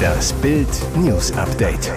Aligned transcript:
Das 0.00 0.32
Bild 0.34 0.68
News 0.96 1.32
Update. 1.36 1.92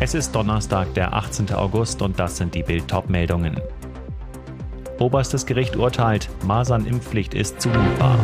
Es 0.00 0.14
ist 0.14 0.34
Donnerstag, 0.34 0.92
der 0.94 1.12
18. 1.14 1.52
August 1.54 2.02
und 2.02 2.18
das 2.18 2.36
sind 2.36 2.54
die 2.54 2.62
Bild 2.62 2.84
meldungen 3.08 3.60
Oberstes 4.98 5.46
Gericht 5.46 5.76
urteilt, 5.76 6.28
Masernimpfpflicht 6.44 7.34
ist 7.34 7.60
zumutbar. 7.60 8.18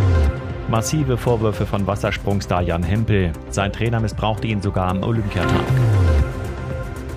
Massive 0.69 1.16
Vorwürfe 1.16 1.66
von 1.66 1.87
Wassersprungstar 1.87 2.62
Jan 2.62 2.82
Hempel. 2.82 3.32
Sein 3.50 3.73
Trainer 3.73 4.00
missbrauchte 4.00 4.46
ihn 4.46 4.61
sogar 4.61 4.89
am 4.89 5.02
Olympiatag. 5.02 5.64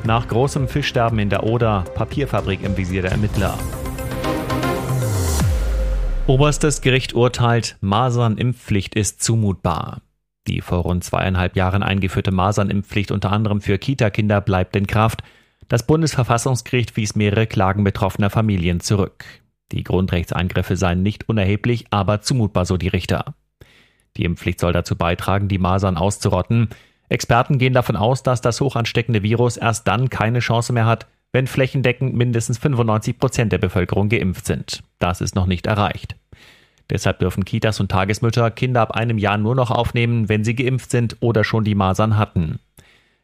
Nach 0.03 0.27
großem 0.27 0.67
Fischsterben 0.67 1.19
in 1.19 1.29
der 1.29 1.43
Oder, 1.43 1.83
Papierfabrik 1.93 2.63
im 2.63 2.75
Visier 2.77 3.01
der 3.01 3.11
Ermittler. 3.11 3.57
Oberstes 6.27 6.81
Gericht 6.81 7.13
urteilt, 7.13 7.77
Masernimpfpflicht 7.81 8.95
ist 8.95 9.21
zumutbar. 9.21 10.01
Die 10.47 10.61
vor 10.61 10.79
rund 10.79 11.03
zweieinhalb 11.03 11.55
Jahren 11.55 11.83
eingeführte 11.83 12.31
Masernimpfpflicht 12.31 13.11
unter 13.11 13.31
anderem 13.31 13.61
für 13.61 13.77
Kita-Kinder 13.77 14.41
bleibt 14.41 14.75
in 14.75 14.87
Kraft. 14.87 15.23
Das 15.67 15.85
Bundesverfassungsgericht 15.85 16.97
wies 16.97 17.15
mehrere 17.15 17.47
Klagen 17.47 17.83
betroffener 17.83 18.29
Familien 18.29 18.79
zurück. 18.79 19.25
Die 19.71 19.83
Grundrechtseingriffe 19.83 20.75
seien 20.75 21.03
nicht 21.03 21.29
unerheblich, 21.29 21.85
aber 21.91 22.21
zumutbar, 22.21 22.65
so 22.65 22.77
die 22.77 22.89
Richter. 22.89 23.35
Die 24.17 24.25
Impfpflicht 24.25 24.59
soll 24.59 24.73
dazu 24.73 24.97
beitragen, 24.97 25.47
die 25.47 25.59
Masern 25.59 25.95
auszurotten. 25.95 26.69
Experten 27.07 27.57
gehen 27.57 27.73
davon 27.73 27.95
aus, 27.95 28.23
dass 28.23 28.41
das 28.41 28.59
hochansteckende 28.59 29.23
Virus 29.23 29.57
erst 29.57 29.87
dann 29.87 30.09
keine 30.09 30.39
Chance 30.39 30.73
mehr 30.73 30.85
hat, 30.85 31.07
wenn 31.31 31.47
flächendeckend 31.47 32.13
mindestens 32.13 32.57
95 32.57 33.17
Prozent 33.17 33.51
der 33.53 33.57
Bevölkerung 33.57 34.09
geimpft 34.09 34.45
sind. 34.45 34.83
Das 34.99 35.21
ist 35.21 35.35
noch 35.35 35.45
nicht 35.45 35.67
erreicht. 35.67 36.15
Deshalb 36.91 37.19
dürfen 37.19 37.45
Kitas 37.45 37.79
und 37.79 37.89
Tagesmütter 37.89 38.51
Kinder 38.51 38.81
ab 38.81 38.91
einem 38.91 39.17
Jahr 39.17 39.37
nur 39.37 39.55
noch 39.55 39.71
aufnehmen, 39.71 40.29
wenn 40.29 40.43
sie 40.43 40.55
geimpft 40.55 40.91
sind 40.91 41.17
oder 41.21 41.43
schon 41.43 41.63
die 41.63 41.75
Masern 41.75 42.17
hatten. 42.17 42.59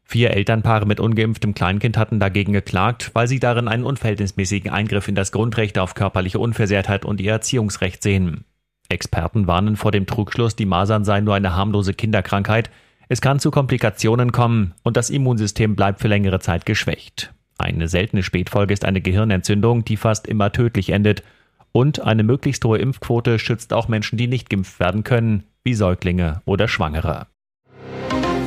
Vier 0.06 0.32
Elternpaare 0.32 0.86
mit 0.86 1.02
ungeimpftem 1.02 1.54
Kleinkind 1.54 1.98
hatten 1.98 2.20
dagegen 2.20 2.54
geklagt, 2.54 3.12
weil 3.14 3.28
sie 3.28 3.40
darin 3.40 3.68
einen 3.68 3.84
unverhältnismäßigen 3.84 4.72
Eingriff 4.72 5.10
in 5.10 5.16
das 5.16 5.34
Grundrecht 5.34 5.78
auf 5.78 5.96
körperliche 5.96 6.40
Unversehrtheit 6.40 7.04
und 7.04 7.20
ihr 7.20 7.34
Erziehungsrecht 7.34 8.02
sehen. 8.02 8.46
Experten 8.88 9.48
warnen 9.48 9.76
vor 9.76 9.92
dem 9.92 10.06
Trugschluss, 10.06 10.56
die 10.56 10.66
Masern 10.66 11.04
seien 11.04 11.26
nur 11.26 11.36
eine 11.36 11.54
harmlose 11.54 11.94
Kinderkrankheit, 11.94 12.70
es 13.10 13.22
kann 13.22 13.40
zu 13.40 13.52
Komplikationen 13.52 14.32
kommen 14.32 14.74
und 14.84 14.98
das 14.98 15.10
Immunsystem 15.10 15.76
bleibt 15.76 16.00
für 16.00 16.08
längere 16.08 16.40
Zeit 16.40 16.66
geschwächt. 16.66 17.34
Eine 17.58 17.88
seltene 17.88 18.22
Spätfolge 18.22 18.74
ist 18.74 18.86
eine 18.86 19.02
Gehirnentzündung, 19.02 19.84
die 19.84 19.98
fast 19.98 20.28
immer 20.28 20.52
tödlich 20.52 20.92
endet. 20.92 21.24
Und 21.72 22.02
eine 22.02 22.24
möglichst 22.24 22.64
hohe 22.66 22.78
Impfquote 22.78 23.40
schützt 23.40 23.74
auch 23.74 23.88
Menschen, 23.88 24.18
die 24.18 24.28
nicht 24.28 24.50
geimpft 24.50 24.80
werden 24.80 25.04
können, 25.04 25.44
wie 25.64 25.74
Säuglinge 25.74 26.42
oder 26.46 26.68
Schwangere. 26.68 27.28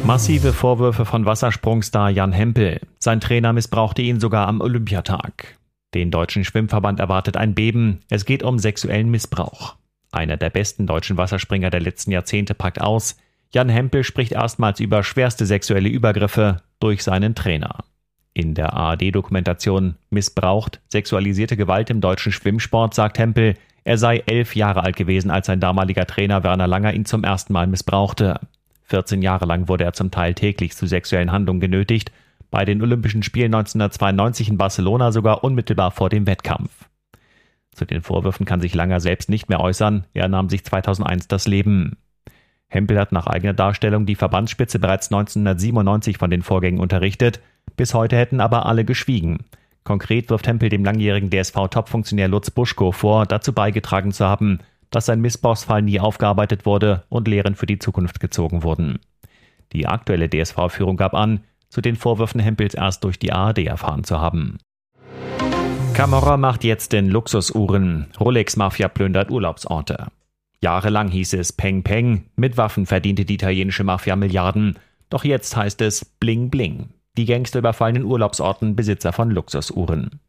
Massive 0.05 0.53
Vorwürfe 0.53 1.05
von 1.05 1.27
Wassersprungstar 1.27 2.11
Jan 2.11 2.33
Hempel. 2.33 2.81
Sein 2.99 3.21
Trainer 3.21 3.53
missbrauchte 3.53 4.03
ihn 4.03 4.19
sogar 4.19 4.49
am 4.49 4.61
Olympiatag. 4.61 5.59
Den 5.95 6.11
deutschen 6.11 6.45
Schwimmverband 6.45 7.01
erwartet 7.01 7.37
ein 7.37 7.55
Beben. 7.55 8.01
Es 8.09 8.25
geht 8.25 8.43
um 8.43 8.59
sexuellen 8.59 9.11
Missbrauch. 9.11 9.77
Einer 10.13 10.37
der 10.37 10.51
besten 10.51 10.87
deutschen 10.87 11.17
Wasserspringer 11.17 11.71
der 11.71 11.81
letzten 11.81 12.11
Jahrzehnte 12.11 12.55
packt 12.55 12.81
aus. 12.81 13.17
Jan 13.53 13.69
Hempel 13.69 14.05
spricht 14.05 14.33
erstmals 14.33 14.81
über 14.81 15.03
schwerste 15.03 15.47
sexuelle 15.47 15.89
Übergriffe 15.89 16.63
durch 16.79 17.03
seinen 17.03 17.35
Trainer. 17.35 17.85
In 18.41 18.55
der 18.55 18.73
ARD-Dokumentation 18.73 19.97
Missbraucht, 20.09 20.81
sexualisierte 20.89 21.59
Gewalt 21.59 21.91
im 21.91 22.01
deutschen 22.01 22.33
Schwimmsport 22.33 22.95
sagt 22.95 23.19
Hempel, 23.19 23.55
er 23.85 23.99
sei 23.99 24.23
elf 24.25 24.57
Jahre 24.57 24.83
alt 24.83 24.97
gewesen, 24.97 25.31
als 25.31 25.47
sein 25.47 25.61
damaliger 25.61 26.07
Trainer 26.07 26.43
Werner 26.43 26.67
Langer 26.67 26.95
ihn 26.95 27.05
zum 27.05 27.23
ersten 27.23 27.53
Mal 27.53 27.67
missbrauchte. 27.67 28.41
14 28.85 29.21
Jahre 29.21 29.45
lang 29.45 29.69
wurde 29.69 29.85
er 29.85 29.93
zum 29.93 30.11
Teil 30.11 30.33
täglich 30.33 30.75
zu 30.75 30.87
sexuellen 30.87 31.33
Handlungen 31.33 31.61
genötigt, 31.61 32.13
bei 32.51 32.65
den 32.65 32.81
Olympischen 32.81 33.23
Spielen 33.23 33.55
1992 33.55 34.49
in 34.49 34.57
Barcelona 34.57 35.13
sogar 35.13 35.45
unmittelbar 35.45 35.91
vor 35.91 36.09
dem 36.09 36.27
Wettkampf. 36.27 36.71
Zu 37.75 37.85
den 37.85 38.01
Vorwürfen 38.01 38.47
kann 38.47 38.63
sich 38.63 38.75
Langer 38.75 39.01
selbst 39.01 39.29
nicht 39.29 39.51
mehr 39.51 39.61
äußern, 39.61 40.07
er 40.15 40.29
nahm 40.29 40.49
sich 40.49 40.65
2001 40.65 41.29
das 41.29 41.47
Leben. 41.47 41.99
Hempel 42.69 42.99
hat 42.99 43.13
nach 43.13 43.27
eigener 43.27 43.53
Darstellung 43.53 44.07
die 44.07 44.15
Verbandsspitze 44.15 44.79
bereits 44.79 45.09
1997 45.13 46.17
von 46.17 46.31
den 46.31 46.41
Vorgängen 46.41 46.81
unterrichtet, 46.81 47.41
bis 47.81 47.95
heute 47.95 48.19
hätten 48.19 48.43
aber 48.43 48.67
alle 48.67 48.85
geschwiegen. 48.85 49.39
Konkret 49.85 50.29
wirft 50.29 50.47
Hempel 50.47 50.69
dem 50.69 50.85
langjährigen 50.85 51.31
DSV-Topfunktionär 51.31 52.29
Lutz 52.29 52.51
Buschko 52.51 52.93
vor, 52.93 53.25
dazu 53.25 53.55
beigetragen 53.55 54.13
zu 54.13 54.27
haben, 54.27 54.59
dass 54.91 55.07
sein 55.07 55.23
Missbrauchsfall 55.23 55.81
nie 55.81 55.99
aufgearbeitet 55.99 56.67
wurde 56.67 57.05
und 57.09 57.27
Lehren 57.27 57.55
für 57.55 57.65
die 57.65 57.79
Zukunft 57.79 58.21
gezogen 58.21 58.65
wurden. 58.65 58.99
Die 59.73 59.87
aktuelle 59.87 60.29
DSV-Führung 60.29 60.99
gab 60.99 61.15
an, 61.15 61.41
zu 61.71 61.81
den 61.81 61.97
Vorwürfen 61.97 62.39
Hempels 62.39 62.75
erst 62.75 63.03
durch 63.03 63.19
die 63.19 63.33
ARD 63.33 63.61
erfahren 63.61 64.05
zu 64.05 64.21
haben. 64.21 64.59
Camorra 65.95 66.37
macht 66.37 66.65
jetzt 66.65 66.93
den 66.93 67.09
Luxusuhren. 67.09 68.09
Rolex-Mafia 68.21 68.89
plündert 68.89 69.31
Urlaubsorte. 69.31 70.09
Jahrelang 70.61 71.09
hieß 71.09 71.33
es 71.33 71.55
Peng 71.55 71.83
Peng, 71.83 72.27
mit 72.37 72.59
Waffen 72.59 72.85
verdiente 72.85 73.25
die 73.25 73.37
italienische 73.37 73.85
Mafia 73.85 74.17
Milliarden. 74.17 74.79
Doch 75.09 75.25
jetzt 75.25 75.57
heißt 75.57 75.81
es 75.81 76.05
Bling 76.05 76.51
Bling. 76.51 76.91
Die 77.17 77.25
Gangster 77.25 77.59
überfallen 77.59 77.97
in 77.97 78.05
Urlaubsorten 78.05 78.77
Besitzer 78.77 79.13
von 79.13 79.31
Luxusuhren. 79.31 80.21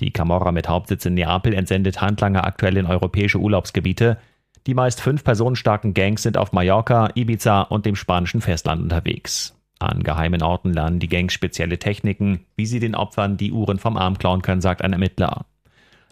Die 0.00 0.12
Camorra 0.12 0.52
mit 0.52 0.68
Hauptsitz 0.68 1.06
in 1.06 1.14
Neapel 1.14 1.54
entsendet 1.54 2.00
Handlanger 2.00 2.44
aktuell 2.44 2.76
in 2.76 2.86
europäische 2.86 3.38
Urlaubsgebiete. 3.38 4.18
Die 4.66 4.74
meist 4.74 5.00
fünf 5.00 5.24
personenstarken 5.24 5.94
Gangs 5.94 6.22
sind 6.22 6.36
auf 6.36 6.52
Mallorca, 6.52 7.10
Ibiza 7.14 7.62
und 7.62 7.86
dem 7.86 7.96
spanischen 7.96 8.40
Festland 8.40 8.82
unterwegs. 8.82 9.54
An 9.78 10.02
geheimen 10.02 10.42
Orten 10.42 10.72
lernen 10.72 11.00
die 11.00 11.08
Gangs 11.08 11.32
spezielle 11.32 11.78
Techniken, 11.78 12.46
wie 12.56 12.66
sie 12.66 12.80
den 12.80 12.94
Opfern 12.94 13.36
die 13.36 13.52
Uhren 13.52 13.78
vom 13.78 13.96
Arm 13.96 14.16
klauen 14.16 14.42
können, 14.42 14.60
sagt 14.60 14.82
ein 14.82 14.92
Ermittler. 14.92 15.44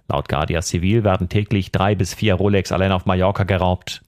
Laut 0.08 0.28
Guardia 0.28 0.60
Civil 0.62 1.04
werden 1.04 1.28
täglich 1.28 1.72
drei 1.72 1.94
bis 1.94 2.12
vier 2.12 2.34
Rolex 2.34 2.72
allein 2.72 2.92
auf 2.92 3.06
Mallorca 3.06 3.44
geraubt. 3.44 4.02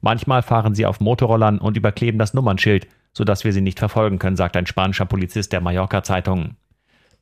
Manchmal 0.00 0.42
fahren 0.42 0.74
sie 0.74 0.86
auf 0.86 1.00
Motorrollern 1.00 1.58
und 1.58 1.76
überkleben 1.76 2.18
das 2.18 2.34
Nummernschild, 2.34 2.86
sodass 3.16 3.44
wir 3.44 3.52
sie 3.54 3.62
nicht 3.62 3.78
verfolgen 3.78 4.18
können, 4.18 4.36
sagt 4.36 4.58
ein 4.58 4.66
spanischer 4.66 5.06
Polizist 5.06 5.50
der 5.50 5.62
Mallorca-Zeitung. 5.62 6.56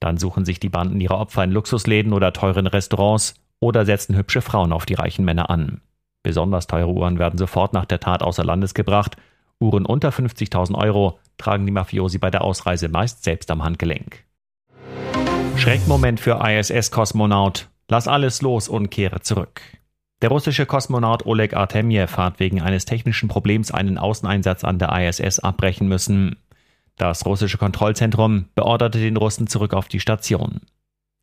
Dann 0.01 0.19
suchen 0.19 0.45
sich 0.45 0.59
die 0.59 0.69
Banden 0.69 1.01
ihre 1.01 1.17
Opfer 1.17 1.45
in 1.45 1.53
Luxusläden 1.53 2.13
oder 2.13 2.33
teuren 2.33 2.67
Restaurants 2.67 3.37
oder 3.61 3.87
setzen 3.87 4.17
hübsche 4.17 4.43
Frauen 4.43 4.73
auf 4.73 4.87
die 4.87 4.95
reichen 4.95 5.25
Männer 5.25 5.51
an. 5.51 5.83
Besonders 6.25 6.67
teure 6.67 6.91
Uhren 6.91 7.21
werden 7.21 7.39
sofort 7.39 7.75
nach 7.75 7.85
der 7.85 8.01
Tat 8.01 8.25
außer 8.25 8.43
Landes 8.43 8.75
gebracht. 8.75 9.17
Uhren 9.61 9.87
unter 9.87 10.09
50.000 10.09 10.75
Euro 10.75 11.21
tragen 11.39 11.65
die 11.65 11.71
Mafiosi 11.71 12.19
bei 12.19 12.31
der 12.31 12.43
Ausreise 12.43 12.89
meist 12.89 13.23
selbst 13.23 13.49
am 13.53 13.63
Handgelenk. 13.63 14.25
Schreckmoment 15.57 16.19
für 16.19 16.45
ISS-Kosmonaut. 16.45 17.69
Lass 17.89 18.09
alles 18.09 18.43
los 18.43 18.69
und 18.69 18.91
kehre 18.91 19.21
zurück. 19.21 19.61
Der 20.23 20.31
russische 20.31 20.65
Kosmonaut 20.65 21.27
Oleg 21.27 21.55
Artemjew 21.55 22.17
hat 22.17 22.41
wegen 22.41 22.63
eines 22.63 22.85
technischen 22.85 23.29
Problems 23.29 23.71
einen 23.71 23.99
Außeneinsatz 23.99 24.65
an 24.65 24.79
der 24.79 24.91
ISS 24.91 25.41
abbrechen 25.41 25.89
müssen. 25.89 26.37
Das 26.97 27.27
russische 27.27 27.59
Kontrollzentrum 27.59 28.47
beorderte 28.55 28.99
den 28.99 29.17
Russen 29.17 29.47
zurück 29.47 29.75
auf 29.75 29.89
die 29.89 30.01
Station. 30.01 30.61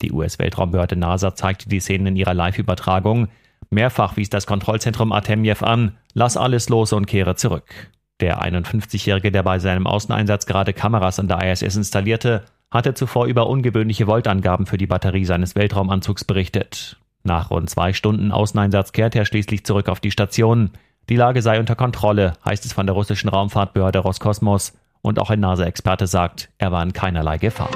Die 0.01 0.11
US-Weltraumbehörde 0.11 0.95
NASA 0.95 1.35
zeigte 1.35 1.69
die 1.69 1.79
Szenen 1.79 2.07
in 2.07 2.15
ihrer 2.15 2.33
Live-Übertragung. 2.33 3.29
Mehrfach 3.69 4.17
wies 4.17 4.29
das 4.29 4.47
Kontrollzentrum 4.47 5.11
Artemjew 5.11 5.63
an, 5.63 5.97
lass 6.13 6.37
alles 6.37 6.69
los 6.69 6.91
und 6.93 7.05
kehre 7.05 7.35
zurück. 7.35 7.89
Der 8.19 8.41
51-Jährige, 8.43 9.31
der 9.31 9.43
bei 9.43 9.59
seinem 9.59 9.87
Außeneinsatz 9.87 10.45
gerade 10.45 10.73
Kameras 10.73 11.19
an 11.19 11.27
der 11.27 11.51
ISS 11.51 11.75
installierte, 11.75 12.43
hatte 12.69 12.93
zuvor 12.93 13.25
über 13.25 13.47
ungewöhnliche 13.47 14.07
Voltangaben 14.07 14.65
für 14.65 14.77
die 14.77 14.87
Batterie 14.87 15.25
seines 15.25 15.55
Weltraumanzugs 15.55 16.23
berichtet. 16.23 16.97
Nach 17.23 17.51
rund 17.51 17.69
zwei 17.69 17.93
Stunden 17.93 18.31
Außeneinsatz 18.31 18.91
kehrte 18.91 19.19
er 19.19 19.25
schließlich 19.25 19.65
zurück 19.65 19.89
auf 19.89 19.99
die 19.99 20.11
Station. 20.11 20.71
Die 21.09 21.15
Lage 21.15 21.41
sei 21.41 21.59
unter 21.59 21.75
Kontrolle, 21.75 22.33
heißt 22.45 22.65
es 22.65 22.73
von 22.73 22.85
der 22.85 22.95
russischen 22.95 23.29
Raumfahrtbehörde 23.29 23.99
Roskosmos, 23.99 24.73
und 25.01 25.17
auch 25.17 25.31
ein 25.31 25.39
NASA-Experte 25.39 26.05
sagt, 26.05 26.49
er 26.59 26.71
war 26.71 26.83
in 26.83 26.93
keinerlei 26.93 27.37
Gefahr. 27.39 27.69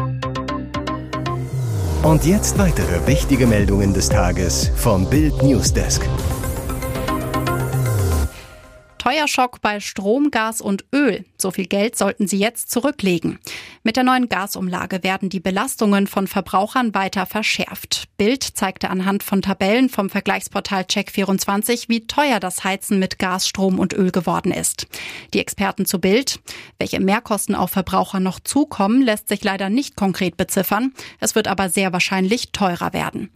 Und 2.03 2.23
jetzt 2.23 2.59
weitere 2.59 3.07
wichtige 3.07 3.47
Meldungen 3.47 3.93
des 3.93 4.09
Tages 4.09 4.71
vom 4.75 5.09
Bild 5.09 5.41
Newsdesk. 5.41 6.07
Teuerschock 9.05 9.61
bei 9.61 9.81
Strom, 9.81 10.31
Gas 10.31 10.61
und 10.61 10.83
Öl. 10.91 11.25
So 11.37 11.51
viel 11.51 11.67
Geld 11.67 11.95
sollten 11.95 12.27
Sie 12.27 12.39
jetzt 12.39 12.71
zurücklegen. 12.71 13.37
Mit 13.83 13.97
der 13.97 14.03
neuen 14.03 14.29
Gasumlage 14.29 15.03
werden 15.03 15.29
die 15.29 15.39
Belastungen 15.39 16.07
von 16.07 16.25
Verbrauchern 16.25 16.95
weiter 16.95 17.27
verschärft. 17.27 18.05
Bild 18.17 18.41
zeigte 18.41 18.89
anhand 18.89 19.21
von 19.21 19.43
Tabellen 19.43 19.89
vom 19.89 20.09
Vergleichsportal 20.09 20.85
Check24, 20.85 21.87
wie 21.87 22.07
teuer 22.07 22.39
das 22.39 22.63
Heizen 22.63 22.97
mit 22.97 23.19
Gas, 23.19 23.47
Strom 23.47 23.77
und 23.77 23.93
Öl 23.93 24.09
geworden 24.09 24.51
ist. 24.51 24.87
Die 25.35 25.39
Experten 25.39 25.85
zu 25.85 25.99
Bild. 25.99 26.39
Welche 26.79 26.99
Mehrkosten 26.99 27.53
auf 27.53 27.69
Verbraucher 27.69 28.19
noch 28.19 28.39
zukommen, 28.39 29.03
lässt 29.03 29.29
sich 29.29 29.43
leider 29.43 29.69
nicht 29.69 29.95
konkret 29.95 30.35
beziffern. 30.35 30.95
Es 31.19 31.35
wird 31.35 31.47
aber 31.47 31.69
sehr 31.69 31.93
wahrscheinlich 31.93 32.53
teurer 32.53 32.91
werden. 32.91 33.29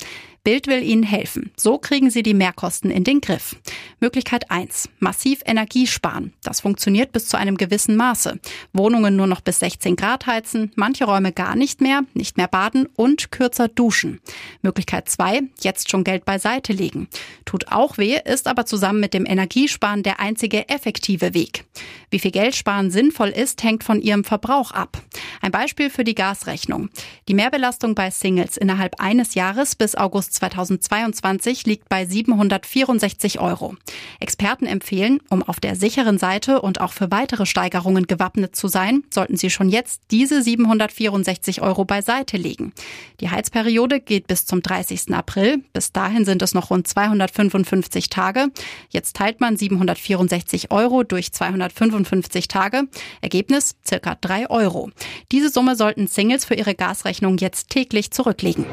Bild 0.50 0.66
will 0.66 0.81
Ihnen 0.81 1.04
helfen. 1.04 1.51
So 1.56 1.78
kriegen 1.78 2.10
Sie 2.10 2.24
die 2.24 2.34
Mehrkosten 2.34 2.90
in 2.90 3.04
den 3.04 3.22
Griff. 3.22 3.56
Möglichkeit 4.00 4.50
1. 4.50 4.90
Massiv 4.98 5.42
Energie 5.46 5.86
sparen. 5.86 6.34
Das 6.42 6.62
funktioniert 6.62 7.12
bis 7.12 7.28
zu 7.28 7.38
einem 7.38 7.56
gewissen 7.56 7.96
Maße. 7.96 8.40
Wohnungen 8.74 9.16
nur 9.16 9.28
noch 9.28 9.42
bis 9.42 9.60
16 9.60 9.96
Grad 9.96 10.25
heizen, 10.25 10.72
manche 10.75 11.06
Räume 11.06 11.34
gar 11.34 11.56
nicht 11.56 11.81
mehr, 11.81 12.01
nicht 12.16 12.38
mehr 12.38 12.48
baden 12.48 12.88
und 12.96 13.31
kürzer 13.31 13.68
duschen. 13.68 14.22
Möglichkeit 14.63 15.07
2. 15.07 15.42
Jetzt 15.62 15.92
schon 15.92 16.04
Geld 16.04 16.25
beiseite 16.25 16.74
legen. 16.74 17.10
Tut 17.46 17.68
auch 17.68 18.00
weh, 18.00 18.18
ist 18.25 18.48
aber 18.48 18.66
zusammen 18.66 19.01
mit 19.01 19.13
dem 19.13 19.28
Energiesparen 19.28 20.01
der 20.01 20.19
einzige 20.19 20.68
effektive 20.68 21.36
Weg. 21.36 21.66
Wie 22.10 22.18
viel 22.18 22.31
Geld 22.31 22.56
sparen 22.56 22.90
sinnvoll 22.90 23.30
ist, 23.30 23.62
hängt 23.62 23.84
von 23.84 24.01
Ihrem 24.01 24.24
Verbrauch 24.24 24.72
ab. 24.72 25.00
Ein 25.42 25.51
Beispiel 25.51 25.92
für 25.92 26.04
die 26.04 26.16
Gasrechnung. 26.16 26.90
Die 27.28 27.36
Mehrbelastung 27.36 27.94
bei 27.94 28.10
Singles 28.10 28.57
innerhalb 28.57 29.00
eines 29.00 29.36
Jahres 29.36 29.75
bis 29.75 29.96
August 29.96 30.38
2022 30.39 31.65
liegt 31.65 31.89
bei 31.89 32.06
764 32.06 33.39
Euro. 33.39 33.75
Experten 34.19 34.65
empfehlen, 34.65 35.19
um 35.30 35.44
auf 35.44 35.59
der 35.59 35.75
sicheren 35.75 36.18
Seite 36.18 36.62
und 36.62 36.81
auch 36.81 36.94
für 36.94 37.12
weitere 37.12 37.45
Steigerungen 37.45 38.07
gewappnet 38.07 38.56
zu 38.56 38.68
sein, 38.68 39.03
sollten 39.13 39.38
Sie 39.38 39.50
schon 39.50 39.69
jetzt 39.69 40.01
diese 40.12 40.41
764 40.41 41.62
Euro 41.62 41.86
beiseite 41.86 42.38
legen. 42.38 42.74
Die 43.19 43.30
Heizperiode 43.30 44.00
geht 44.00 44.27
bis 44.27 44.45
zum 44.45 44.62
30. 44.62 45.13
April. 45.13 45.63
Bis 45.74 45.91
dahin 45.91 46.25
sind 46.25 46.41
es 46.41 46.53
noch 46.53 46.69
rund 46.69 46.88
255 46.88 48.09
Tage. 48.09 48.47
Jetzt 48.89 49.15
teilt 49.15 49.41
man 49.41 49.57
764 49.57 50.71
Euro 50.71 51.03
durch 51.03 51.31
255 51.33 52.47
Tage. 52.47 52.83
Ergebnis 53.21 53.75
circa 53.86 54.15
3 54.15 54.50
Euro. 54.50 54.89
Diese 55.31 55.50
Summe 55.50 55.75
sollten 55.75 56.07
Singles 56.07 56.45
für 56.45 56.56
ihre 56.56 56.75
Gasrechnung 56.75 57.38
jetzt 57.38 57.69
täglich 57.69 58.12
zurücklegen. 58.12 58.65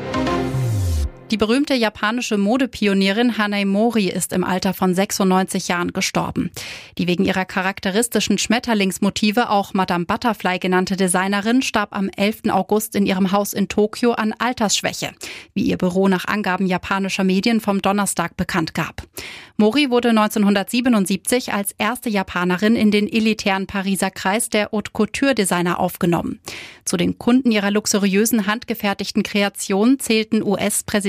Die 1.32 1.36
berühmte 1.36 1.74
japanische 1.74 2.38
Modepionierin 2.38 3.36
Hanei 3.36 3.64
Mori 3.64 4.08
ist 4.08 4.32
im 4.32 4.44
Alter 4.44 4.72
von 4.72 4.94
96 4.94 5.66
Jahren 5.66 5.92
gestorben. 5.92 6.52
Die 6.98 7.08
wegen 7.08 7.24
ihrer 7.24 7.44
charakteristischen 7.44 8.38
Schmetterlingsmotive 8.38 9.50
auch 9.50 9.74
Madame 9.74 10.04
Butterfly 10.04 10.60
genannte 10.60 10.96
Designerin 10.96 11.62
starb 11.62 11.96
am 11.96 12.08
11. 12.16 12.42
August 12.50 12.94
in 12.94 13.06
ihrem 13.06 13.32
Haus 13.32 13.54
in 13.54 13.66
Tokio 13.66 14.12
an 14.12 14.34
Altersschwäche, 14.38 15.10
wie 15.52 15.64
ihr 15.64 15.78
Büro 15.78 16.06
nach 16.06 16.26
Angaben 16.26 16.66
japanischer 16.66 17.24
Medien 17.24 17.60
vom 17.60 17.82
Donnerstag 17.82 18.36
bekannt 18.36 18.72
gab. 18.74 19.02
Mori 19.56 19.90
wurde 19.90 20.10
1977 20.10 21.52
als 21.52 21.74
erste 21.76 22.08
Japanerin 22.08 22.76
in 22.76 22.92
den 22.92 23.08
elitären 23.08 23.66
Pariser 23.66 24.12
Kreis 24.12 24.48
der 24.48 24.70
Haute 24.70 24.92
Couture 24.92 25.34
Designer 25.34 25.80
aufgenommen. 25.80 26.38
Zu 26.84 26.96
den 26.96 27.18
Kunden 27.18 27.50
ihrer 27.50 27.72
luxuriösen 27.72 28.46
handgefertigten 28.46 29.24
Kreationen 29.24 29.98
zählten 29.98 30.42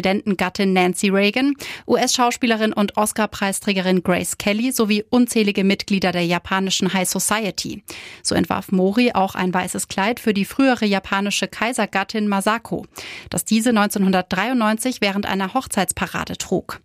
US-Präsidentengattin 0.07 0.73
Nancy 0.73 1.09
Reagan, 1.09 1.53
US-Schauspielerin 1.87 2.73
und 2.73 2.97
Oscar-Preisträgerin 2.97 4.03
Grace 4.03 4.37
Kelly 4.37 4.71
sowie 4.71 5.03
unzählige 5.09 5.63
Mitglieder 5.63 6.11
der 6.11 6.25
japanischen 6.25 6.93
High 6.93 7.07
Society. 7.07 7.83
So 8.23 8.35
entwarf 8.35 8.71
Mori 8.71 9.11
auch 9.13 9.35
ein 9.35 9.53
weißes 9.53 9.87
Kleid 9.87 10.19
für 10.19 10.33
die 10.33 10.45
frühere 10.45 10.85
japanische 10.85 11.47
Kaisergattin 11.47 12.27
Masako, 12.27 12.85
das 13.29 13.45
diese 13.45 13.69
1993 13.69 15.01
während 15.01 15.25
einer 15.25 15.53
Hochzeitsparade 15.53 16.37
trug. 16.37 16.79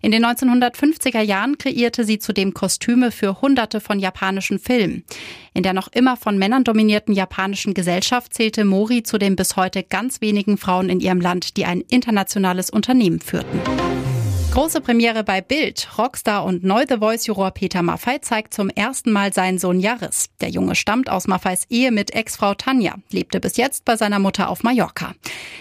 In 0.00 0.12
den 0.12 0.24
1950 0.24 1.08
70er 1.08 1.22
Jahren 1.22 1.58
kreierte 1.58 2.04
sie 2.04 2.18
zudem 2.18 2.54
Kostüme 2.54 3.10
für 3.10 3.40
hunderte 3.40 3.80
von 3.80 3.98
japanischen 3.98 4.58
Filmen. 4.58 5.04
In 5.54 5.62
der 5.62 5.72
noch 5.72 5.88
immer 5.88 6.16
von 6.16 6.38
Männern 6.38 6.64
dominierten 6.64 7.14
japanischen 7.14 7.74
Gesellschaft 7.74 8.34
zählte 8.34 8.64
Mori 8.64 9.02
zu 9.02 9.18
den 9.18 9.36
bis 9.36 9.56
heute 9.56 9.82
ganz 9.82 10.20
wenigen 10.20 10.56
Frauen 10.56 10.88
in 10.88 11.00
ihrem 11.00 11.20
Land, 11.20 11.56
die 11.56 11.64
ein 11.64 11.80
internationales 11.80 12.67
Unternehmen 12.70 13.20
führten. 13.20 13.60
Große 14.58 14.80
Premiere 14.80 15.22
bei 15.22 15.40
Bild. 15.40 15.88
Rockstar 15.98 16.44
und 16.44 16.64
neu 16.64 16.84
The 16.88 16.96
Voice-Juror 16.96 17.52
Peter 17.52 17.80
Maffei 17.80 18.18
zeigt 18.18 18.52
zum 18.52 18.70
ersten 18.70 19.12
Mal 19.12 19.32
seinen 19.32 19.60
Sohn 19.60 19.78
Jaris. 19.78 20.30
Der 20.40 20.48
Junge 20.48 20.74
stammt 20.74 21.08
aus 21.08 21.28
Maffeis 21.28 21.66
Ehe 21.70 21.92
mit 21.92 22.12
Ex-Frau 22.12 22.54
Tanja, 22.54 22.96
lebte 23.12 23.38
bis 23.38 23.56
jetzt 23.56 23.84
bei 23.84 23.96
seiner 23.96 24.18
Mutter 24.18 24.48
auf 24.48 24.64
Mallorca. 24.64 25.14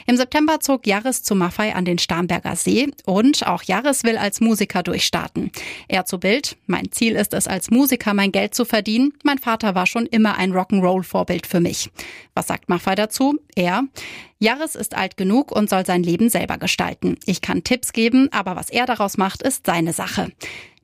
Im 0.08 0.18
September 0.18 0.62
zog 0.62 0.88
Jaris 0.88 1.22
zu 1.22 1.36
Maffei 1.36 1.76
an 1.76 1.86
den 1.86 2.00
Starnberger 2.00 2.56
See 2.56 2.88
und 3.06 3.46
auch 3.46 3.62
Jaris 3.62 4.04
will 4.04 4.18
als 4.18 4.42
Musiker 4.42 4.82
durchstarten. 4.82 5.52
Er 5.88 6.06
zu 6.06 6.18
Bild. 6.18 6.58
Mein 6.66 6.92
Ziel 6.92 7.18
ist 7.18 7.36
es, 7.36 7.48
als 7.48 7.70
Musiker 7.70 8.16
mein 8.16 8.32
Geld 8.32 8.56
zu 8.56 8.66
verdienen. 8.66 9.14
Mein 9.24 9.38
Vater 9.38 9.76
war 9.76 9.86
schon 9.86 10.08
immer 10.08 10.40
ein 10.40 10.54
Rock'n'Roll-Vorbild 10.54 11.46
für 11.46 11.60
mich. 11.60 11.92
Was 12.34 12.48
sagt 12.48 12.68
Maffei 12.68 12.96
dazu? 12.96 13.38
Er. 13.56 13.84
Jaris 14.40 14.76
ist 14.76 14.96
alt 14.96 15.18
genug 15.18 15.52
und 15.52 15.70
soll 15.70 15.86
sein 15.86 16.04
Leben 16.04 16.30
selber 16.30 16.58
gestalten. 16.58 17.18
Ich 17.26 17.42
kann 17.42 17.64
Tipps 17.64 17.92
geben, 17.92 18.30
aber 18.32 18.56
was 18.56 18.70
er 18.70 18.86
daraus 18.88 19.18
macht, 19.18 19.42
ist 19.42 19.66
seine 19.66 19.94
Sache. 19.94 20.32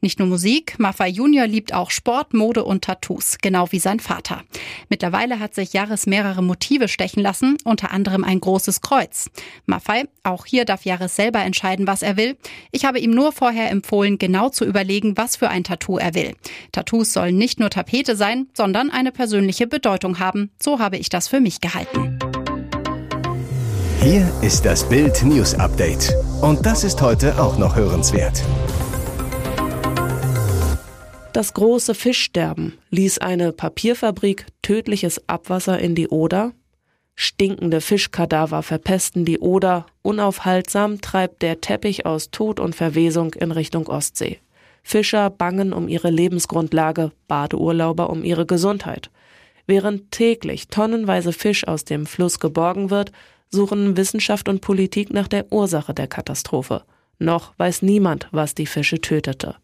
Nicht 0.04 0.20
nur 0.20 0.28
Musik, 0.28 0.78
Maffei 0.80 1.08
Junior 1.08 1.48
liebt 1.48 1.74
auch 1.74 1.90
Sport, 1.90 2.34
Mode 2.34 2.66
und 2.66 2.84
Tattoos, 2.84 3.38
genau 3.42 3.72
wie 3.72 3.80
sein 3.80 4.02
Vater. 4.02 4.44
Mittlerweile 4.90 5.40
hat 5.40 5.56
sich 5.56 5.72
Jaris 5.72 6.08
mehrere 6.08 6.44
Motive 6.44 6.90
stechen 6.90 7.24
lassen, 7.24 7.56
unter 7.64 7.92
anderem 7.92 8.26
ein 8.26 8.42
großes 8.42 8.82
Kreuz. 8.82 9.30
Maffei, 9.66 10.04
auch 10.24 10.46
hier 10.46 10.66
darf 10.66 10.84
Jaris 10.84 11.16
selber 11.16 11.40
entscheiden, 11.40 11.88
was 11.88 12.02
er 12.02 12.18
will. 12.18 12.36
Ich 12.74 12.84
habe 12.84 13.00
ihm 13.00 13.12
nur 13.12 13.32
vorher 13.32 13.72
empfohlen, 13.72 14.18
genau 14.18 14.50
zu 14.50 14.66
überlegen, 14.66 15.16
was 15.16 15.38
für 15.38 15.48
ein 15.48 15.64
Tattoo 15.64 15.98
er 15.98 16.14
will. 16.14 16.36
Tattoos 16.74 17.14
sollen 17.14 17.38
nicht 17.38 17.62
nur 17.62 17.70
Tapete 17.70 18.18
sein, 18.18 18.48
sondern 18.54 18.90
eine 18.92 19.14
persönliche 19.14 19.68
Bedeutung 19.68 20.20
haben. 20.20 20.52
So 20.62 20.80
habe 20.80 20.98
ich 20.98 21.08
das 21.08 21.30
für 21.30 21.40
mich 21.40 21.62
gehalten. 21.62 22.20
Hier 24.04 24.30
ist 24.42 24.66
das 24.66 24.90
Bild 24.90 25.24
News 25.24 25.56
Update. 25.56 26.14
Und 26.42 26.66
das 26.66 26.84
ist 26.84 27.02
heute 27.02 27.42
auch 27.42 27.58
noch 27.58 27.78
hörenswert. 27.78 28.44
Das 31.32 31.54
große 31.54 31.96
Fischsterben 31.96 32.78
ließ 32.90 33.20
eine 33.20 33.54
Papierfabrik 33.54 34.48
tödliches 34.62 35.30
Abwasser 35.30 35.80
in 35.80 35.96
die 35.96 36.10
Oder. 36.10 36.52
Stinkende 37.16 37.80
Fischkadaver 37.80 38.62
verpesten 38.62 39.24
die 39.24 39.40
Oder. 39.40 39.86
Unaufhaltsam 40.02 41.00
treibt 41.00 41.42
der 41.42 41.62
Teppich 41.62 42.06
aus 42.06 42.30
Tod 42.30 42.60
und 42.60 42.76
Verwesung 42.76 43.34
in 43.36 43.52
Richtung 43.54 43.88
Ostsee. 43.88 44.40
Fischer 44.84 45.30
bangen 45.30 45.72
um 45.72 45.88
ihre 45.88 46.10
Lebensgrundlage, 46.10 47.14
Badeurlauber 47.30 48.10
um 48.10 48.26
ihre 48.26 48.46
Gesundheit. 48.46 49.10
Während 49.66 50.12
täglich 50.12 50.68
tonnenweise 50.68 51.32
Fisch 51.32 51.66
aus 51.66 51.86
dem 51.86 52.06
Fluss 52.06 52.42
geborgen 52.42 52.90
wird, 52.90 53.14
suchen 53.54 53.96
Wissenschaft 53.96 54.50
und 54.50 54.60
Politik 54.60 55.14
nach 55.14 55.30
der 55.30 55.52
Ursache 55.52 55.94
der 55.94 56.08
Katastrophe. 56.08 56.84
Noch 57.20 57.54
weiß 57.58 57.84
niemand, 57.84 58.28
was 58.32 58.56
die 58.56 58.66
Fische 58.66 59.00
tötete. 59.00 59.56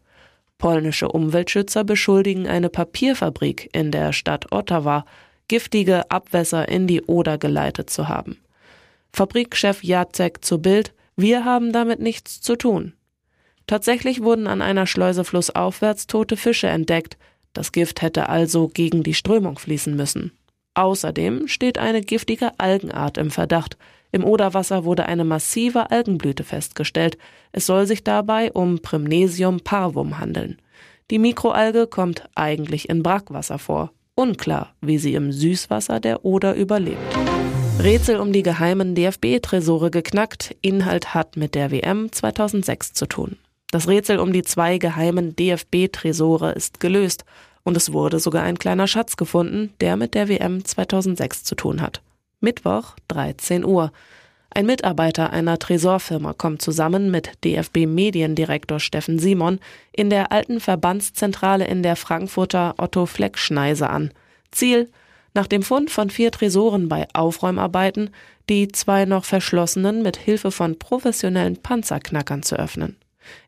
Polnische 0.57 1.09
Umweltschützer 1.09 1.83
beschuldigen 1.83 2.47
eine 2.47 2.69
Papierfabrik 2.69 3.69
in 3.73 3.91
der 3.91 4.13
Stadt 4.13 4.51
Ottawa, 4.51 5.05
giftige 5.47 6.09
Abwässer 6.11 6.69
in 6.69 6.85
die 6.85 7.01
Oder 7.01 7.37
geleitet 7.37 7.89
zu 7.89 8.07
haben. 8.07 8.37
Fabrikchef 9.11 9.83
Jacek 9.83 10.45
zu 10.45 10.59
Bild, 10.61 10.93
wir 11.15 11.43
haben 11.43 11.73
damit 11.73 11.99
nichts 11.99 12.39
zu 12.39 12.55
tun. 12.55 12.93
Tatsächlich 13.67 14.21
wurden 14.21 14.47
an 14.47 14.61
einer 14.61 14.85
Schleuse 14.85 15.23
flussaufwärts 15.23 16.07
tote 16.07 16.37
Fische 16.37 16.67
entdeckt. 16.67 17.17
Das 17.53 17.71
Gift 17.71 18.01
hätte 18.01 18.29
also 18.29 18.67
gegen 18.67 19.03
die 19.03 19.13
Strömung 19.13 19.57
fließen 19.57 19.95
müssen. 19.95 20.31
Außerdem 20.79 21.49
steht 21.49 21.77
eine 21.77 21.99
giftige 21.99 22.57
Algenart 22.57 23.17
im 23.17 23.31
Verdacht. 23.31 23.77
Im 24.13 24.23
Oderwasser 24.23 24.85
wurde 24.85 25.07
eine 25.07 25.25
massive 25.25 25.91
Algenblüte 25.91 26.45
festgestellt. 26.45 27.17
Es 27.51 27.65
soll 27.65 27.85
sich 27.85 28.05
dabei 28.05 28.49
um 28.53 28.79
Primnesium 28.79 29.59
parvum 29.59 30.19
handeln. 30.19 30.57
Die 31.11 31.19
Mikroalge 31.19 31.85
kommt 31.85 32.29
eigentlich 32.33 32.87
in 32.87 33.03
Brackwasser 33.03 33.59
vor. 33.59 33.91
Unklar, 34.15 34.73
wie 34.79 34.97
sie 34.99 35.15
im 35.15 35.33
Süßwasser 35.33 35.99
der 35.99 36.23
Oder 36.23 36.55
überlebt. 36.55 36.97
Rätsel 37.83 38.17
um 38.17 38.31
die 38.31 38.43
geheimen 38.43 38.95
DFB-Tresore 38.95 39.91
geknackt. 39.91 40.55
Inhalt 40.61 41.13
hat 41.13 41.35
mit 41.35 41.55
der 41.55 41.71
WM 41.71 42.09
2006 42.09 42.93
zu 42.93 43.05
tun. 43.05 43.35
Das 43.71 43.89
Rätsel 43.89 44.17
um 44.17 44.31
die 44.31 44.43
zwei 44.43 44.77
geheimen 44.77 45.35
DFB-Tresore 45.35 46.53
ist 46.53 46.79
gelöst. 46.79 47.25
Und 47.63 47.77
es 47.77 47.93
wurde 47.93 48.19
sogar 48.19 48.43
ein 48.43 48.57
kleiner 48.57 48.87
Schatz 48.87 49.17
gefunden, 49.17 49.73
der 49.81 49.95
mit 49.95 50.13
der 50.13 50.29
WM 50.29 50.63
2006 50.63 51.43
zu 51.43 51.55
tun 51.55 51.81
hat. 51.81 52.01
Mittwoch, 52.39 52.95
13 53.09 53.65
Uhr. 53.65 53.91
Ein 54.51 54.65
Mitarbeiter 54.65 55.31
einer 55.31 55.59
Tresorfirma 55.59 56.33
kommt 56.33 56.61
zusammen 56.61 57.11
mit 57.11 57.31
DFB-Mediendirektor 57.43 58.79
Steffen 58.79 59.19
Simon 59.19 59.59
in 59.91 60.09
der 60.09 60.31
alten 60.31 60.59
Verbandszentrale 60.59 61.67
in 61.67 61.83
der 61.83 61.95
Frankfurter 61.95 62.73
Otto-Fleck-Schneise 62.77 63.89
an. 63.89 64.11
Ziel, 64.51 64.89
nach 65.35 65.45
dem 65.45 65.61
Fund 65.61 65.91
von 65.91 66.09
vier 66.09 66.31
Tresoren 66.31 66.89
bei 66.89 67.07
Aufräumarbeiten, 67.13 68.09
die 68.49 68.67
zwei 68.69 69.05
noch 69.05 69.25
verschlossenen 69.25 70.01
mit 70.01 70.17
Hilfe 70.17 70.51
von 70.51 70.79
professionellen 70.79 71.57
Panzerknackern 71.57 72.41
zu 72.41 72.55
öffnen. 72.55 72.97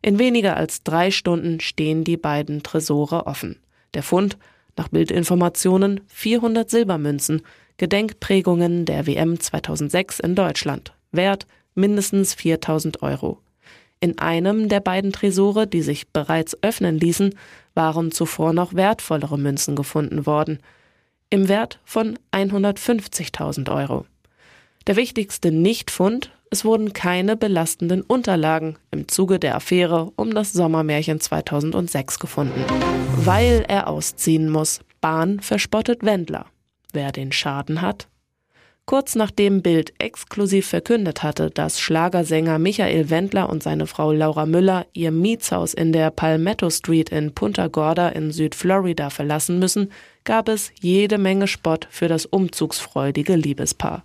In 0.00 0.20
weniger 0.20 0.56
als 0.56 0.84
drei 0.84 1.10
Stunden 1.10 1.58
stehen 1.58 2.04
die 2.04 2.16
beiden 2.16 2.62
Tresore 2.62 3.26
offen. 3.26 3.58
Der 3.94 4.02
Fund, 4.02 4.38
nach 4.76 4.88
Bildinformationen, 4.88 6.00
400 6.08 6.70
Silbermünzen, 6.70 7.42
Gedenkprägungen 7.76 8.84
der 8.84 9.06
WM 9.06 9.38
2006 9.38 10.20
in 10.20 10.34
Deutschland. 10.34 10.94
Wert 11.10 11.46
mindestens 11.74 12.34
4000 12.34 13.02
Euro. 13.02 13.38
In 14.00 14.18
einem 14.18 14.68
der 14.68 14.80
beiden 14.80 15.12
Tresore, 15.12 15.66
die 15.66 15.82
sich 15.82 16.08
bereits 16.08 16.56
öffnen 16.62 16.98
ließen, 16.98 17.34
waren 17.74 18.10
zuvor 18.10 18.52
noch 18.52 18.74
wertvollere 18.74 19.38
Münzen 19.38 19.76
gefunden 19.76 20.26
worden. 20.26 20.58
Im 21.30 21.48
Wert 21.48 21.78
von 21.84 22.18
150.000 22.32 23.72
Euro. 23.74 24.06
Der 24.86 24.96
wichtigste 24.96 25.52
Nichtfund, 25.52 26.32
es 26.50 26.64
wurden 26.64 26.92
keine 26.92 27.36
belastenden 27.36 28.02
Unterlagen 28.02 28.76
im 28.90 29.06
Zuge 29.06 29.38
der 29.38 29.54
Affäre 29.54 30.12
um 30.16 30.34
das 30.34 30.52
Sommermärchen 30.52 31.20
2006 31.20 32.18
gefunden. 32.18 32.64
Weil 33.16 33.64
er 33.68 33.86
ausziehen 33.88 34.50
muss, 34.50 34.80
Bahn 35.00 35.40
verspottet 35.40 36.04
Wendler. 36.04 36.46
Wer 36.92 37.12
den 37.12 37.32
Schaden 37.32 37.80
hat? 37.80 38.08
Kurz 38.84 39.14
nachdem 39.14 39.62
Bild 39.62 39.92
exklusiv 39.98 40.66
verkündet 40.66 41.22
hatte, 41.22 41.50
dass 41.50 41.78
Schlagersänger 41.78 42.58
Michael 42.58 43.10
Wendler 43.10 43.48
und 43.48 43.62
seine 43.62 43.86
Frau 43.86 44.10
Laura 44.10 44.44
Müller 44.44 44.86
ihr 44.92 45.12
Mietshaus 45.12 45.72
in 45.72 45.92
der 45.92 46.10
Palmetto 46.10 46.68
Street 46.68 47.10
in 47.10 47.32
Punta 47.32 47.68
Gorda 47.68 48.08
in 48.08 48.32
Südflorida 48.32 49.10
verlassen 49.10 49.60
müssen, 49.60 49.92
gab 50.24 50.48
es 50.48 50.72
jede 50.80 51.18
Menge 51.18 51.46
Spott 51.46 51.86
für 51.90 52.08
das 52.08 52.26
umzugsfreudige 52.26 53.36
Liebespaar. 53.36 54.04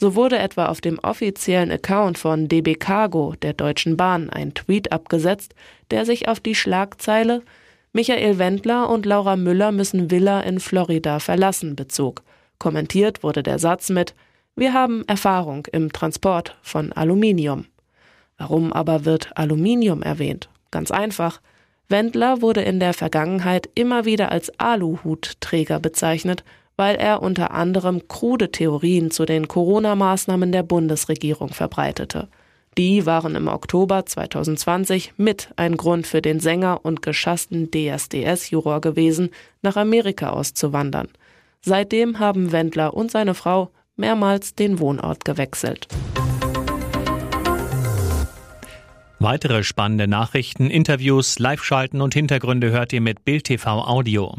So 0.00 0.14
wurde 0.14 0.38
etwa 0.38 0.64
auf 0.64 0.80
dem 0.80 0.98
offiziellen 0.98 1.70
Account 1.70 2.16
von 2.16 2.48
DB 2.48 2.74
Cargo 2.74 3.34
der 3.42 3.52
Deutschen 3.52 3.98
Bahn 3.98 4.30
ein 4.30 4.54
Tweet 4.54 4.92
abgesetzt, 4.92 5.54
der 5.90 6.06
sich 6.06 6.26
auf 6.26 6.40
die 6.40 6.54
Schlagzeile 6.54 7.42
Michael 7.92 8.38
Wendler 8.38 8.88
und 8.88 9.04
Laura 9.04 9.36
Müller 9.36 9.72
müssen 9.72 10.10
Villa 10.10 10.40
in 10.40 10.58
Florida 10.58 11.18
verlassen 11.18 11.76
bezog. 11.76 12.22
Kommentiert 12.58 13.22
wurde 13.22 13.42
der 13.42 13.58
Satz 13.58 13.90
mit 13.90 14.14
Wir 14.56 14.72
haben 14.72 15.04
Erfahrung 15.06 15.66
im 15.70 15.92
Transport 15.92 16.56
von 16.62 16.94
Aluminium. 16.94 17.66
Warum 18.38 18.72
aber 18.72 19.04
wird 19.04 19.36
Aluminium 19.36 20.02
erwähnt? 20.02 20.48
Ganz 20.70 20.90
einfach. 20.90 21.42
Wendler 21.88 22.40
wurde 22.40 22.62
in 22.62 22.80
der 22.80 22.94
Vergangenheit 22.94 23.68
immer 23.74 24.06
wieder 24.06 24.32
als 24.32 24.50
Aluhutträger 24.58 25.78
bezeichnet 25.78 26.42
weil 26.80 26.96
er 26.96 27.20
unter 27.20 27.50
anderem 27.50 28.08
krude 28.08 28.52
Theorien 28.52 29.10
zu 29.10 29.26
den 29.26 29.48
Corona-Maßnahmen 29.48 30.50
der 30.50 30.62
Bundesregierung 30.62 31.50
verbreitete. 31.50 32.28
Die 32.78 33.04
waren 33.04 33.34
im 33.34 33.48
Oktober 33.48 34.06
2020 34.06 35.12
mit 35.18 35.50
ein 35.56 35.76
Grund 35.76 36.06
für 36.06 36.22
den 36.22 36.40
Sänger 36.40 36.80
und 36.82 37.02
geschassten 37.02 37.70
DSDS-Juror 37.70 38.80
gewesen, 38.80 39.28
nach 39.60 39.76
Amerika 39.76 40.30
auszuwandern. 40.30 41.08
Seitdem 41.60 42.18
haben 42.18 42.50
Wendler 42.50 42.94
und 42.94 43.10
seine 43.10 43.34
Frau 43.34 43.70
mehrmals 43.96 44.54
den 44.54 44.78
Wohnort 44.78 45.26
gewechselt. 45.26 45.86
Weitere 49.18 49.64
spannende 49.64 50.08
Nachrichten, 50.08 50.70
Interviews, 50.70 51.38
Live-Schalten 51.38 52.00
und 52.00 52.14
Hintergründe 52.14 52.70
hört 52.70 52.94
ihr 52.94 53.02
mit 53.02 53.26
Bild 53.26 53.44
TV 53.44 53.86
Audio. 53.86 54.38